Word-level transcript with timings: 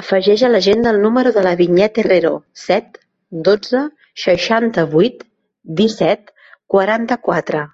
Afegeix 0.00 0.42
a 0.48 0.50
l'agenda 0.50 0.90
el 0.94 0.98
número 1.04 1.32
de 1.36 1.44
la 1.46 1.52
Vinyet 1.60 2.00
Herrero: 2.02 2.34
set, 2.64 3.00
dotze, 3.48 3.82
seixanta-vuit, 4.26 5.26
disset, 5.82 6.32
quaranta-quatre. 6.78 7.68